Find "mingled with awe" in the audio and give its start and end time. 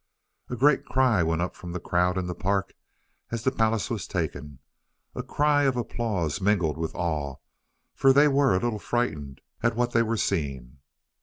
6.41-7.35